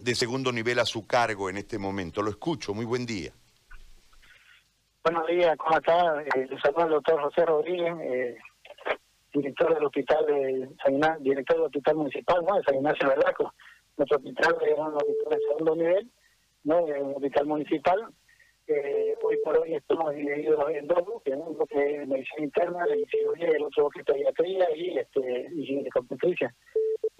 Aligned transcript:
de 0.00 0.14
segundo 0.14 0.50
nivel 0.52 0.78
a 0.78 0.86
su 0.86 1.06
cargo 1.06 1.50
en 1.50 1.58
este 1.58 1.78
momento. 1.78 2.22
Lo 2.22 2.30
escucho, 2.30 2.74
muy 2.74 2.84
buen 2.84 3.06
día. 3.06 3.32
Buenos 5.04 5.26
días, 5.26 5.56
¿cómo 5.56 5.78
está? 5.78 6.22
Eh, 6.22 6.48
saludo 6.62 6.82
al 6.82 6.90
doctor 6.90 7.22
José 7.22 7.46
Rodríguez, 7.46 7.94
eh, 8.02 8.38
director 9.32 9.74
del 9.74 9.84
hospital 9.84 10.26
de 10.26 10.68
San 10.82 11.22
director 11.22 11.56
del 11.56 11.66
hospital 11.66 11.96
municipal, 11.96 12.44
¿no? 12.46 12.56
De 12.56 12.62
San 12.64 12.74
Ignacio 12.76 13.08
Verlaco. 13.08 13.54
Nuestro 13.96 14.18
hospital 14.18 14.56
es 14.62 14.78
un 14.78 14.94
hospital 14.94 15.30
de 15.30 15.38
segundo 15.48 15.76
nivel, 15.76 16.10
¿no? 16.64 16.82
Un 16.82 17.14
hospital 17.14 17.46
municipal. 17.46 18.06
Eh, 18.66 19.14
hoy 19.22 19.36
por 19.42 19.58
hoy 19.58 19.74
estamos 19.74 20.14
divididos 20.14 20.70
en 20.70 20.86
dos 20.86 21.04
bloques, 21.04 21.34
uno 21.34 21.66
que 21.66 21.96
es 21.96 22.06
medicina 22.06 22.44
interna, 22.44 22.84
y 22.94 23.04
cirugía, 23.06 23.48
y 23.50 23.56
el 23.56 23.62
otro 23.64 23.88
que 23.90 24.00
es 24.00 24.06
pediatría 24.06 24.76
y, 24.76 24.98
este, 24.98 25.48
y 25.54 25.88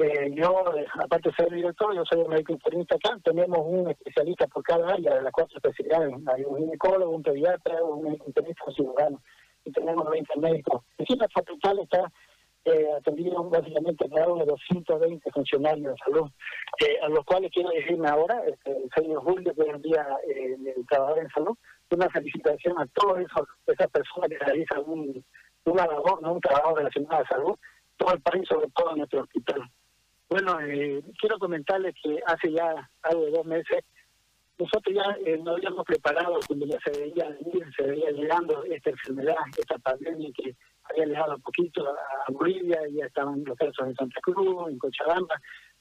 eh, 0.02 0.30
yo, 0.34 0.64
aparte 1.02 1.28
de 1.28 1.34
ser 1.36 1.50
director, 1.50 1.94
yo 1.94 2.04
soy 2.04 2.26
médico 2.26 2.52
internista 2.52 2.96
acá, 2.96 3.18
tenemos 3.22 3.58
un 3.64 3.90
especialista 3.90 4.46
por 4.46 4.62
cada 4.62 4.94
área 4.94 5.14
de 5.14 5.22
las 5.22 5.32
cuatro 5.32 5.56
especialidades. 5.56 6.14
Hay 6.34 6.44
un 6.44 6.58
ginecólogo, 6.58 7.14
un 7.14 7.22
pediatra, 7.22 7.82
un 7.82 8.04
médico 8.04 8.24
internista, 8.26 8.64
un 8.66 8.74
cirujano. 8.74 9.22
Y 9.64 9.72
tenemos 9.72 10.08
20 10.08 10.38
médicos. 10.38 10.82
Aquí 10.98 11.16
la 11.16 11.26
hospital 11.26 11.80
está 11.80 12.10
eh, 12.64 12.88
atendido 12.98 13.42
básicamente 13.44 14.08
cada 14.08 14.34
de 14.34 14.44
220 14.44 15.30
funcionarios 15.32 15.94
de 15.94 15.98
salud, 16.04 16.30
eh, 16.80 16.98
a 17.02 17.08
los 17.08 17.24
cuales 17.24 17.50
quiero 17.52 17.70
decirme 17.70 18.08
ahora, 18.08 18.42
este, 18.46 18.70
el 18.70 18.90
señor 18.94 19.22
Julio, 19.22 19.54
que 19.54 19.62
es 19.62 19.68
el 19.68 19.82
día 19.82 20.06
eh, 20.28 20.56
del 20.58 20.86
trabajador 20.86 21.24
en 21.24 21.30
salud, 21.30 21.56
una 21.90 22.08
felicitación 22.10 22.78
a 22.78 22.86
todas 22.88 23.24
esas 23.66 23.88
personas 23.88 24.28
que 24.28 24.38
realizan 24.38 24.82
un, 24.86 25.24
una 25.64 25.86
labor, 25.86 26.22
¿no? 26.22 26.34
un 26.34 26.40
trabajo 26.40 26.76
relacionado 26.76 27.22
a 27.22 27.28
salud, 27.28 27.56
todo 27.96 28.14
el 28.14 28.20
país, 28.20 28.46
sobre 28.48 28.68
todo 28.74 28.90
en 28.92 28.98
nuestro 28.98 29.22
hospital. 29.22 29.62
Bueno, 30.30 30.60
eh, 30.60 31.02
quiero 31.18 31.38
comentarles 31.38 31.94
que 32.00 32.20
hace 32.24 32.52
ya 32.52 32.88
algo 33.02 33.24
de 33.24 33.30
dos 33.32 33.44
meses 33.44 33.84
nosotros 34.60 34.94
ya 34.94 35.16
eh, 35.24 35.38
nos 35.38 35.56
habíamos 35.56 35.84
preparado 35.86 36.38
cuando 36.46 36.66
ya 36.66 36.78
se 36.84 36.90
veía 36.90 37.36
se 37.76 37.82
veía 37.82 38.10
llegando 38.10 38.62
esta 38.64 38.90
enfermedad, 38.90 39.36
esta 39.56 39.78
pandemia 39.78 40.30
que 40.36 40.54
había 40.84 41.06
llegado 41.06 41.34
un 41.36 41.40
poquito 41.40 41.88
a 41.88 42.30
Bolivia, 42.30 42.78
ya 42.92 43.06
estaban 43.06 43.42
los 43.44 43.56
casos 43.56 43.86
en 43.86 43.94
Santa 43.94 44.20
Cruz, 44.20 44.68
en 44.68 44.78
Cochabamba. 44.78 45.34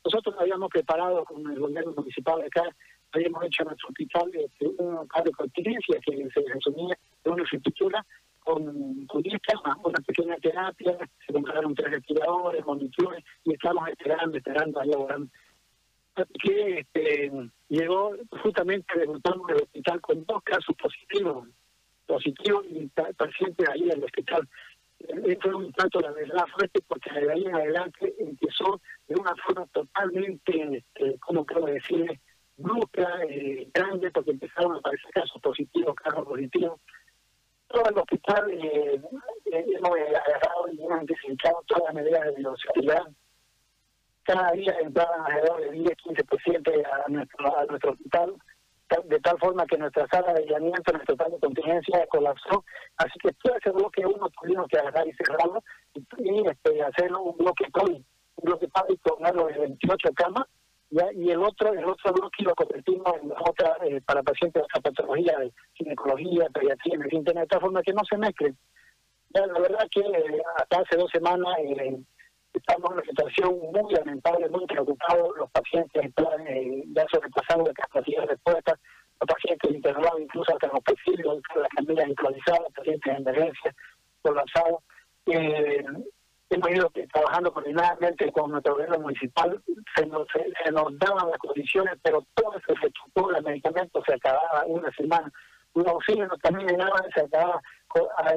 Nosotros 0.06 0.34
nos 0.34 0.42
habíamos 0.42 0.70
preparado 0.70 1.26
con 1.26 1.46
el 1.52 1.60
gobierno 1.60 1.92
municipal 1.92 2.40
de 2.40 2.48
acá, 2.48 2.64
habíamos 3.12 3.44
hecho 3.44 3.64
en 3.64 3.68
nuestro 3.68 3.90
hospital 3.90 4.32
este, 4.34 4.68
un 4.78 5.08
par 5.10 5.24
de 5.26 5.32
contingencia 5.32 6.00
que 6.00 6.30
se 6.34 6.54
resumía 6.54 6.98
de 7.24 7.30
una 7.30 7.42
infraestructura 7.42 8.06
con, 8.50 9.06
con 9.06 9.22
10 9.22 9.40
camas, 9.42 9.78
una 9.84 10.00
pequeña 10.00 10.36
terapia, 10.38 10.98
se 11.26 11.34
compraron 11.34 11.76
tres 11.76 11.92
respiradores, 11.92 12.66
monitores, 12.66 13.24
y 13.44 13.54
estamos 13.54 13.88
esperando, 13.90 14.38
esperando, 14.38 14.80
ahí 14.80 14.90
laborando. 14.90 15.28
Que 16.42 16.80
este, 16.80 17.32
llegó 17.70 18.16
justamente 18.42 19.00
debutamos 19.00 19.50
en 19.50 19.56
el 19.56 19.62
hospital 19.62 20.02
con 20.02 20.26
dos 20.26 20.44
casos 20.44 20.76
positivos, 20.76 21.48
positivos 22.08 22.66
y 22.70 22.88
pacientes 22.88 23.70
ahí 23.70 23.84
en 23.84 23.92
el 23.92 24.04
hospital. 24.04 24.50
Fue 25.42 25.54
un 25.54 25.72
tanto, 25.74 26.00
la 26.02 26.12
verdad, 26.12 26.46
fuerte 26.58 26.82
porque 26.88 27.12
de 27.12 27.32
ahí 27.32 27.46
en 27.46 27.56
adelante 27.56 28.16
empezó 28.20 28.82
de 29.08 29.16
una 29.16 29.34
forma 29.46 29.66
totalmente, 29.68 30.78
este, 30.78 31.18
¿cómo 31.20 31.46
puedo 31.46 31.68
decirle? 31.68 32.20
brusca, 32.58 33.08
eh, 33.30 33.70
grande, 33.74 34.12
porque 34.12 34.32
empezaron 34.32 34.74
a 34.74 34.80
aparecer 34.80 35.12
casos 35.12 35.42
positivos, 35.42 35.96
casos 35.96 36.26
positivos 36.26 36.82
todo 37.70 37.84
el 37.90 37.98
hospital 37.98 38.52
eh, 38.52 39.02
eh, 39.46 39.66
hemos 39.78 39.92
agarrado 39.92 40.68
y 40.72 40.84
hemos 40.84 41.06
desinfectado 41.06 41.64
todas 41.68 41.84
las 41.86 41.94
medidas 41.94 42.26
de 42.26 42.32
velocidad. 42.32 43.04
Cada 44.24 44.52
día 44.52 44.76
entraban 44.82 45.22
alrededor 45.26 45.62
de 45.62 45.72
10, 45.72 45.90
15% 45.98 46.86
a 46.86 47.10
nuestro, 47.10 47.58
a 47.58 47.66
nuestro 47.66 47.92
hospital, 47.92 48.36
de 49.06 49.20
tal 49.20 49.38
forma 49.40 49.66
que 49.66 49.78
nuestra 49.78 50.08
sala 50.08 50.34
de 50.34 50.42
aislamiento, 50.42 50.92
nuestra 50.92 51.16
sala 51.16 51.30
de 51.30 51.40
contingencia 51.40 52.08
colapsó. 52.08 52.64
Así 52.98 53.14
que 53.22 53.32
todo 53.34 53.56
ese 53.56 53.72
bloque 53.72 54.06
uno 54.06 54.30
tuvimos 54.42 54.68
que 54.68 54.80
agarrar 54.80 55.08
y 55.08 55.14
cerrarlo 55.14 55.64
y, 56.18 56.48
este, 56.48 56.82
hacer 56.82 57.14
un 57.14 57.38
bloque 57.38 57.72
COVID, 57.72 58.02
un 58.36 58.44
bloque 58.44 58.68
COVID 58.68 59.00
con 59.02 59.26
algo 59.26 59.48
de 59.48 59.60
28 59.60 60.10
camas 60.16 60.48
y 60.92 61.30
el 61.30 61.44
otro 61.44 61.72
el 61.74 61.86
otro 61.86 62.14
bloque 62.14 62.44
lo 62.44 62.56
convertimos 62.56 63.14
en 63.22 63.32
otra 63.32 63.78
eh, 63.84 64.02
para 64.06 64.24
pacientes 64.24 64.64
de 64.74 64.82
patología 64.82 65.38
ginecología, 65.74 66.50
pediatría, 66.54 66.98
medicina, 66.98 67.42
de 67.42 67.48
tal 67.48 67.62
forma 67.62 67.84
que 67.84 67.94
no 67.94 68.02
se 68.10 68.18
mezclen. 68.18 68.58
la 69.34 69.60
verdad 69.60 69.88
que 69.92 70.02
eh, 70.02 70.42
hasta 70.58 70.80
hace 70.80 70.98
dos 70.98 71.12
semanas 71.12 71.56
eh, 71.60 71.98
estamos 72.54 72.90
en 72.90 72.98
una 72.98 73.04
situación 73.04 73.60
muy 73.72 73.94
lamentable, 73.94 74.50
muy 74.50 74.66
preocupados, 74.66 75.38
los 75.38 75.52
pacientes 75.52 76.06
están 76.06 76.44
ya 76.96 77.06
sobrepasando 77.12 77.66
la 77.66 77.74
capacidad 77.74 78.22
de 78.22 78.28
respuesta, 78.28 78.80
los 79.22 79.28
pacientes 79.28 79.72
internados 79.72 80.22
incluso 80.22 80.54
hasta 80.54 80.68
los 80.68 80.84
perfiles, 80.84 81.26
las 81.56 81.70
camillas 81.76 82.08
improvisadas, 82.08 82.74
pacientes 82.76 83.14
en 83.14 83.18
emergencia, 83.18 83.76
colapsados. 84.24 84.84
Eh, 85.28 85.84
hemos 86.68 86.92
trabajando 87.12 87.54
coordinadamente 87.54 88.32
con 88.32 88.52
nuestro 88.52 88.74
gobierno 88.74 89.00
municipal, 89.00 89.62
se 89.96 90.06
nos, 90.06 90.28
se, 90.32 90.72
nos 90.72 90.98
daban 91.00 91.30
las 91.30 91.38
condiciones, 91.40 91.96
pero 92.02 92.26
todo 92.34 92.54
se 92.66 92.74
efectuó, 92.74 93.32
el 93.36 93.44
medicamento 93.44 94.02
se 94.06 94.14
acababa 94.14 94.66
una 94.66 94.92
semana, 94.92 95.32
un 95.74 95.88
oxígeno 95.88 96.36
también 96.42 96.70
llegaba, 96.70 97.02
se 97.14 97.22
acababa, 97.22 97.62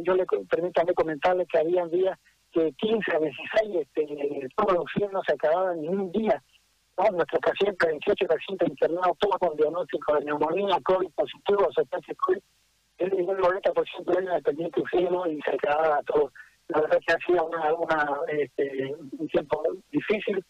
yo 0.03 0.15
le 0.15 0.27
permítame 0.49 0.95
comentarle 0.95 1.47
que 1.47 1.59
había 1.59 1.87
días 1.87 2.19
que 2.53 2.73
15 2.73 3.17
a 3.17 3.19
16, 3.19 3.77
este, 3.77 4.49
todo 4.57 4.73
el 4.73 4.77
oxígeno 4.79 5.23
se 5.27 5.33
acababa 5.33 5.73
en 5.73 5.89
un 5.89 6.13
día. 6.13 6.43
¿no? 6.99 7.11
Nuestros 7.17 7.41
pacientes, 7.41 7.89
18 7.89 8.27
pacientes 8.27 8.69
internados, 8.69 9.19
todos 9.19 9.39
con 9.39 9.57
diagnóstico 9.57 10.15
de 10.17 10.27
neumonía, 10.27 10.79
COVID 10.85 11.11
positivo, 11.15 11.67
o 11.67 11.73
sea, 11.73 11.85
COVID, 12.17 12.39
el 12.99 13.11
90% 13.11 14.05
de 14.05 14.23
ellos 14.23 14.35
dependiente 14.35 14.83
de 14.93 15.33
y 15.33 15.41
se 15.41 15.51
acababa 15.53 16.03
todo 16.03 16.31
que 17.07 17.13
ha 17.13 17.19
sido 17.27 17.47
una, 17.47 18.19
este, 18.29 18.95
un 19.19 19.29
tiempo 19.29 19.63
difícil. 19.91 20.45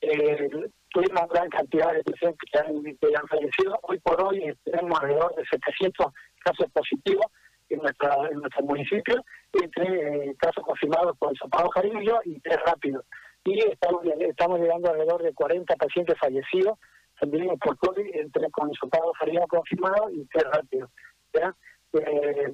Eh, 0.00 0.48
tuvimos 0.90 1.28
gran 1.28 1.48
cantidad 1.48 1.92
de 1.92 2.04
pacientes 2.04 2.50
que 2.52 2.58
han, 2.58 3.28
fallecido. 3.28 3.78
Hoy 3.82 3.98
por 4.00 4.20
hoy 4.22 4.38
eh, 4.38 4.56
tenemos 4.64 5.00
alrededor 5.00 5.34
de 5.34 5.44
700 5.46 6.06
casos 6.44 6.66
positivos 6.72 7.26
en, 7.68 7.78
nuestra, 7.80 8.14
en 8.30 8.38
nuestro 8.38 8.64
municipio, 8.64 9.24
entre 9.52 10.28
eh, 10.30 10.36
casos 10.38 10.64
confirmados 10.64 11.16
por 11.18 11.30
el 11.30 11.36
Sopado 11.38 11.68
Jarillo 11.70 12.20
y 12.24 12.38
tres 12.40 12.58
rápidos. 12.64 13.04
Y 13.44 13.58
estamos, 13.60 14.02
estamos 14.20 14.60
llegando 14.60 14.90
alrededor 14.90 15.22
de 15.22 15.32
40 15.32 15.76
pacientes 15.76 16.16
fallecidos 16.18 16.78
también 17.20 17.58
por 17.58 17.76
COVID, 17.78 18.14
entre 18.14 18.50
con 18.50 18.68
el 18.68 18.76
Sopado 18.76 19.12
Jarillo 19.18 19.46
confirmado 19.48 20.10
y 20.10 20.24
tres 20.26 20.44
rápidos. 20.52 20.90
Eh, 21.32 22.52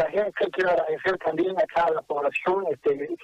la 0.00 0.10
gente 0.10 0.50
quiero 0.52 0.70
agradecer 0.70 1.18
también 1.18 1.58
a 1.58 1.66
cada 1.66 1.90
la 1.90 2.02
población, 2.02 2.64
este, 2.70 3.16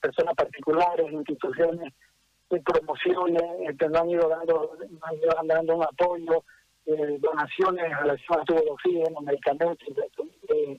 personas 0.00 0.34
particulares, 0.34 1.10
instituciones, 1.10 1.92
promociones, 2.66 3.42
este, 3.60 3.88
nos 3.88 4.02
han 4.02 4.10
ido 4.10 4.28
dando, 4.28 4.76
han 5.02 5.14
ido 5.16 5.30
dando 5.46 5.76
un 5.76 5.84
apoyo, 5.84 6.44
eh, 6.84 7.16
donaciones 7.18 7.84
en 7.86 7.96
relación 7.96 8.40
a 8.40 8.44
tubo 8.44 8.60
de 8.84 9.24
medicamentos, 9.24 9.88
eh, 10.48 10.78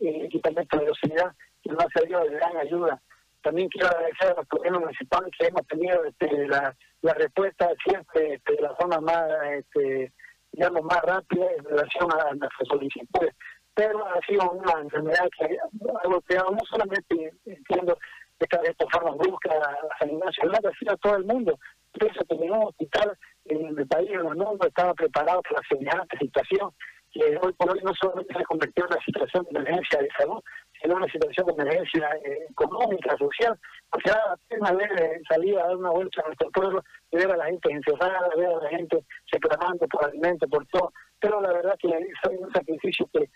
equipamiento 0.00 0.76
de 0.76 0.84
velocidad, 0.84 1.32
que 1.62 1.70
nos 1.70 1.82
ha 1.82 1.88
servido 1.98 2.20
de 2.20 2.34
gran 2.34 2.56
ayuda. 2.58 3.00
También 3.42 3.68
quiero 3.70 3.88
agradecer 3.88 4.32
a 4.32 4.34
los 4.34 4.48
gobiernos 4.48 4.82
municipales 4.82 5.32
que 5.38 5.46
hemos 5.46 5.66
tenido 5.66 6.04
este, 6.04 6.46
la, 6.48 6.76
la 7.00 7.14
respuesta 7.14 7.70
siempre 7.86 8.34
este, 8.34 8.56
de 8.56 8.62
la 8.62 8.74
forma 8.74 9.00
más, 9.00 9.30
este, 9.50 10.12
digamos, 10.52 10.82
más 10.82 11.00
rápida 11.02 11.46
en 11.56 11.64
relación 11.64 12.10
a 12.12 12.34
nuestras 12.34 12.68
solicitudes 12.68 13.34
pero 13.74 14.06
ha 14.06 14.20
sido 14.26 14.50
una 14.50 14.80
enfermedad 14.80 15.28
que 15.36 15.44
ha 15.44 16.08
golpeado 16.08 16.50
no 16.50 16.58
solamente, 16.68 17.32
entiendo, 17.44 17.98
esta, 18.38 18.60
esta 18.62 18.86
forma 18.90 19.12
brusca 19.16 19.52
a 19.52 19.58
la 19.58 19.78
sanidad 19.98 20.26
nacional, 20.26 20.60
sino 20.78 20.92
a 20.92 20.96
todo 20.96 21.16
el 21.16 21.24
mundo. 21.24 21.58
Entonces, 21.94 22.26
terminó 22.28 22.60
un 22.60 22.68
hospital 22.68 23.16
en 23.46 23.78
el 23.78 23.86
país, 23.86 24.10
en 24.10 24.26
el 24.26 24.36
mundo, 24.36 24.58
estaba 24.66 24.94
preparado 24.94 25.42
para 25.42 25.62
semejante 25.68 26.18
situación, 26.18 26.70
que 27.12 27.38
hoy 27.40 27.52
por 27.52 27.70
hoy 27.70 27.80
no 27.84 27.92
solamente 27.94 28.34
se 28.34 28.44
convirtió 28.44 28.84
en 28.84 28.92
una 28.92 29.04
situación 29.04 29.44
de 29.44 29.60
emergencia 29.60 30.00
de 30.00 30.08
salud, 30.18 30.42
sino 30.82 30.96
una 30.96 31.06
situación 31.06 31.46
de 31.46 31.52
emergencia 31.52 32.10
eh, 32.24 32.46
económica, 32.50 33.16
social, 33.16 33.56
porque 33.90 34.10
era 34.10 34.20
apenas 34.32 34.76
ver 34.76 35.22
salir 35.28 35.58
a 35.58 35.66
dar 35.66 35.76
una 35.76 35.90
vuelta 35.90 36.22
a 36.22 36.26
nuestro 36.26 36.50
pueblo, 36.50 36.82
y 37.12 37.16
ver 37.16 37.30
a 37.30 37.36
la 37.36 37.46
gente 37.46 37.70
encerrada, 37.70 38.28
ver 38.36 38.48
a 38.48 38.62
la 38.62 38.68
gente 38.70 39.04
reclamando 39.30 39.86
por 39.86 40.04
alimentos, 40.04 40.50
por 40.50 40.66
todo, 40.66 40.92
pero 41.20 41.40
la 41.40 41.52
verdad 41.52 41.76
que 41.78 41.88
es 41.88 42.40
un 42.40 42.52
sacrificio 42.52 43.08
que 43.12 43.30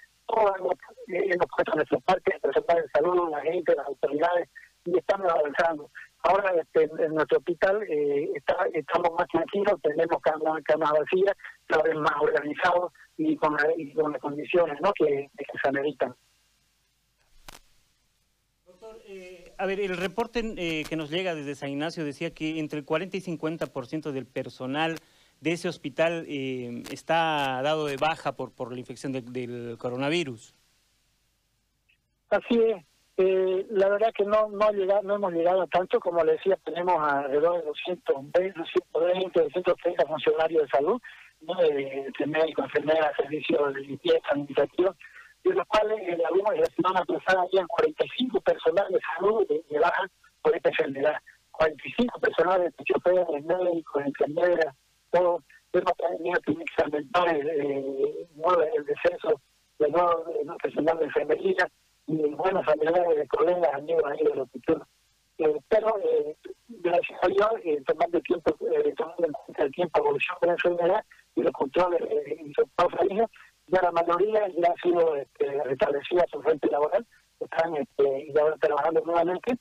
hemos, 0.59 1.47
puesto 1.55 1.75
nuestra 1.75 1.99
parte, 2.01 2.39
presentar 2.41 2.79
el 2.79 2.91
saludo 2.91 3.27
a 3.27 3.31
la 3.31 3.41
gente, 3.43 3.73
a 3.73 3.77
las 3.77 3.87
autoridades, 3.87 4.49
y 4.85 4.99
estamos 4.99 5.31
avanzando. 5.31 5.91
Ahora 6.23 6.53
este, 6.61 6.85
en 6.85 7.15
nuestro 7.15 7.39
hospital 7.39 7.83
eh, 7.89 8.31
estamos 8.73 9.11
más 9.17 9.29
tranquilos, 9.29 9.81
tenemos 9.83 10.21
camas, 10.21 10.63
camas 10.65 10.93
vacías, 10.93 11.37
cada 11.67 11.83
vez 11.85 11.95
más 11.97 12.15
organizados 12.21 12.93
y 13.17 13.37
con, 13.37 13.57
y 13.77 13.93
con 13.93 14.13
las 14.13 14.21
condiciones 14.21 14.79
que 14.97 15.31
se 15.63 15.69
ameritan. 15.69 16.15
Doctor, 18.67 19.01
eh, 19.07 19.53
a 19.59 19.67
ver, 19.67 19.81
el 19.81 19.97
reporte 19.97 20.41
eh, 20.57 20.85
que 20.89 20.97
nos 20.97 21.11
llega 21.11 21.35
desde 21.35 21.55
San 21.55 21.71
Ignacio 21.71 22.05
decía 22.05 22.35
que 22.35 22.59
entre 22.59 22.79
el 22.79 22.85
40 22.85 23.17
y 23.17 23.21
50% 23.21 24.13
del 24.13 24.27
personal 24.27 24.99
de 25.41 25.53
ese 25.53 25.69
hospital 25.69 26.25
eh, 26.29 26.83
está 26.91 27.61
dado 27.63 27.87
de 27.87 27.97
baja 27.97 28.33
por, 28.33 28.53
por 28.53 28.73
la 28.73 28.79
infección 28.79 29.13
del 29.13 29.77
coronavirus. 29.79 30.55
Así 32.31 32.61
es. 32.61 32.85
Eh, 33.21 33.67
la 33.71 33.89
verdad 33.89 34.13
que 34.17 34.25
no 34.25 34.49
no, 34.49 34.71
llegado, 34.71 35.03
no 35.03 35.17
hemos 35.17 35.33
llegado 35.33 35.63
a 35.63 35.67
tanto, 35.67 35.99
como 35.99 36.23
le 36.23 36.33
decía, 36.33 36.57
tenemos 36.65 36.95
alrededor 37.01 37.59
de 37.59 37.67
220, 37.67 38.53
220 38.57 39.41
230 39.41 40.07
funcionarios 40.07 40.63
de 40.63 40.69
salud, 40.69 41.03
¿no? 41.41 41.55
de, 41.57 42.13
de 42.17 42.27
médicos, 42.27 42.67
enfermeras, 42.67 43.17
servicios 43.17 43.75
de 43.75 43.81
limpieza, 43.81 44.21
administrativos, 44.31 44.97
de 45.43 45.53
los 45.53 45.67
cuales 45.67 45.99
en 46.01 46.25
algunos 46.27 46.59
la 46.59 46.67
semana 46.67 47.05
pasada 47.05 47.43
habían 47.43 47.67
45 47.67 48.41
personas 48.41 48.89
de 48.89 49.01
salud 49.17 49.49
de, 49.49 49.79
baja 49.81 50.09
por 50.41 50.55
esta 50.55 50.69
enfermedad. 50.69 51.17
45 51.51 52.21
personas 52.21 52.61
de 52.61 53.41
médicos, 53.43 54.03
enfermeras, 54.07 54.77
todo. 55.11 55.43
Hemos 55.73 55.93
tenido 55.97 56.41
que 56.41 56.53
incrementar 56.53 57.29
el, 57.37 57.49
el, 57.49 58.29
el 58.75 58.85
descenso 58.85 59.41
de 59.79 59.89
nuevo 59.91 60.25
personal 60.63 60.99
de 60.99 61.05
enfermería 61.05 61.71
y 62.07 62.17
buenas 62.35 62.65
familiares 62.65 63.17
de 63.17 63.29
colegas, 63.29 63.75
amigos 63.75 64.03
ahí 64.07 64.25
del 64.25 64.41
hospital. 64.41 64.83
Eh, 65.39 65.57
pero 65.69 65.97
eh, 65.99 66.37
gracias 66.69 67.19
a 67.23 67.29
Dios, 67.29 67.49
eh, 67.65 67.81
tomando, 67.87 68.19
tiempo, 68.21 68.57
eh, 68.73 68.93
tomando 68.97 69.27
en 69.27 69.33
cuenta 69.33 69.63
el 69.65 69.73
tiempo 69.73 70.01
evolución 70.01 70.37
de 70.41 70.47
la 70.49 70.53
enfermedad 70.55 71.05
y 71.37 71.43
los 71.43 71.53
controles 71.53 72.01
eh, 72.01 72.37
y 72.41 72.53
los 72.57 73.31
ya 73.69 73.83
la 73.83 73.93
mayoría 73.93 74.49
ya 74.49 74.73
ha 74.73 74.83
sido 74.83 75.15
este, 75.15 75.63
restablecida 75.65 76.25
su 76.33 76.41
frente 76.43 76.69
laboral, 76.71 77.07
están 77.39 77.77
este, 77.77 78.27
y 78.27 78.39
ahora 78.39 78.57
trabajando 78.57 79.03
nuevamente, 79.05 79.59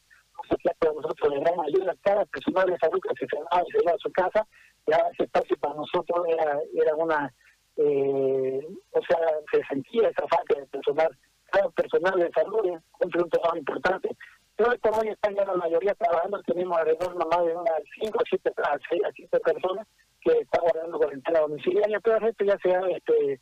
para 0.80 0.94
nosotros 0.94 1.34
le 1.34 1.42
damos 1.42 1.68
ayuda 1.68 1.96
cada 2.02 2.26
persona 2.26 2.66
de 2.66 2.78
salud 2.78 3.00
que 3.02 3.16
se 3.16 3.26
enfermaba 3.26 3.64
y 3.68 3.72
se 3.72 3.84
iba 3.84 3.92
a 3.92 3.98
su 3.98 4.12
casa, 4.12 4.48
ya 4.88 4.98
ese 5.12 5.24
espacio 5.24 5.58
para 5.58 5.76
nosotros 5.76 6.26
era, 6.28 6.60
era 6.74 6.96
una, 6.96 7.34
eh, 7.78 8.68
o 8.92 9.02
sea, 9.02 9.20
se 9.52 9.64
sentía 9.66 10.10
esa 10.10 10.28
falta 10.28 10.60
de 10.60 10.66
personal 10.68 11.10
cada 11.52 11.70
personal 11.70 12.20
de 12.20 12.32
salud 12.32 12.80
cumple 12.92 13.24
un 13.24 13.30
trabajo 13.30 13.58
importante. 13.58 14.10
Pero 14.56 14.76
por 14.80 15.00
hoy 15.00 15.10
están 15.10 15.36
ya 15.36 15.46
la 15.46 15.54
mayoría 15.54 15.94
trabajando, 15.94 16.42
tenemos 16.44 16.78
alrededor 16.78 17.16
más 17.16 17.46
de 17.46 17.56
unas 17.56 17.82
5 18.02 18.18
o 18.18 18.24
7 18.28 18.52
a 18.64 19.12
7 19.14 19.40
personas 19.40 19.88
que 20.22 20.32
están 20.32 20.62
guardando 20.62 20.98
cuarentena 20.98 21.40
domiciliaria, 21.42 22.00
pero 22.00 22.16
el 22.18 22.24
resto 22.24 22.44
ya 22.44 22.58
se, 22.58 22.76
ha, 22.76 22.82
este, 22.90 23.40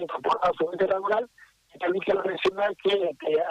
incorporado 0.00 0.40
a 0.42 0.52
su 0.58 0.68
vida 0.70 0.86
laboral. 0.88 1.30
Y 1.74 1.78
también 1.78 2.02
quiero 2.04 2.22
mencionar 2.24 2.74
que, 2.76 2.92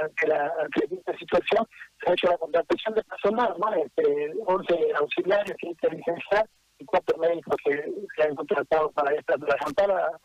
ante, 0.01 0.27
la, 0.27 0.51
ante 0.61 0.95
esta 0.95 1.17
situación 1.17 1.67
se 2.03 2.09
ha 2.09 2.13
hecho 2.13 2.27
la 2.27 2.37
contratación 2.37 2.93
de 2.95 3.03
personal, 3.03 3.55
¿no? 3.57 3.73
este, 3.73 4.31
11 4.45 4.93
auxiliares, 4.95 5.55
7 5.59 5.89
licenciados 5.89 6.49
y 6.77 6.85
4 6.85 7.17
médicos 7.17 7.55
que 7.65 7.91
se 8.15 8.23
han 8.23 8.35
contratado 8.35 8.91
para 8.91 9.13
esta 9.15 9.37
para, 9.37 9.55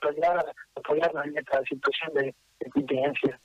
para 0.00 0.44
apoyarnos 0.74 1.26
en 1.26 1.38
esta 1.38 1.62
situación 1.62 2.14
de, 2.14 2.34
de 2.60 2.70
contingencia. 2.70 3.40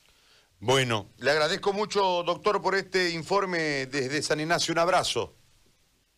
Bueno, 0.59 1.07
le 1.18 1.31
agradezco 1.31 1.74
mucho, 1.74 2.21
doctor, 2.24 2.62
por 2.62 2.75
este 2.75 3.09
informe 3.12 3.88
desde 3.88 4.21
San 4.21 4.39
Ignacio. 4.39 4.71
Un 4.74 4.80
abrazo. 4.80 5.33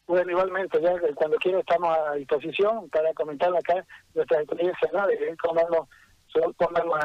Bueno, 0.06 0.32
igualmente, 0.32 0.82
ya 0.82 0.94
cuando 1.16 1.38
quiera 1.38 1.60
estamos 1.60 1.98
a 1.98 2.16
disposición 2.16 2.90
para 2.90 3.14
comentar 3.14 3.56
acá 3.56 3.86
nuestra 4.14 4.42
experiencia, 4.42 4.90
¿no? 4.92 5.08
De 5.08 5.36
cómo 5.42 5.88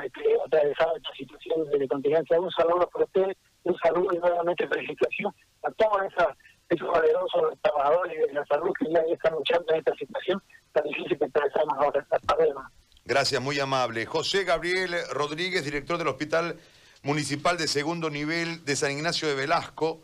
este, 0.05 0.23
atravesado 0.45 0.97
esta 0.97 1.13
situación 1.17 1.71
de 1.71 1.89
contingencia. 1.89 2.41
Un 2.41 2.51
saludo 2.51 2.89
para 2.93 3.05
usted, 3.05 3.37
un 3.65 3.77
saludo 3.79 4.15
y 4.15 4.19
nuevamente 4.19 4.67
felicitación 4.69 5.35
a 5.65 5.71
todos 5.73 6.03
esos, 6.05 6.27
esos 6.69 6.89
valerosos 6.89 7.59
trabajadores 7.63 8.27
de 8.27 8.33
la 8.33 8.45
salud 8.47 8.73
que 8.79 8.93
ya 8.93 9.01
están 9.01 9.33
luchando 9.33 9.73
en 9.73 9.79
esta 9.79 9.95
situación 9.95 10.43
tan 10.73 10.85
difícil 10.85 11.19
que 11.19 11.25
atravesamos 11.25 11.79
ahora. 11.79 12.07
Hasta 12.11 12.37
luego. 12.37 12.63
Gracias, 13.05 13.41
muy 13.41 13.59
amable. 13.59 14.07
José 14.07 14.45
Gabriel 14.45 14.95
Rodríguez, 15.13 15.65
director 15.65 15.99
del 15.99 16.09
Hospital 16.09 16.57
Municipal 17.03 17.57
de 17.57 17.69
Segundo 17.69 18.11
Nivel 18.11 18.65
de 18.65 18.77
San 18.77 18.91
Ignacio 18.91 19.29
de 19.29 19.35
Velasco. 19.35 20.03